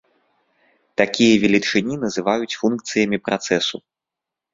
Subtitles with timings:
[1.01, 3.77] Такія велічыні называюць функцыямі працэсу.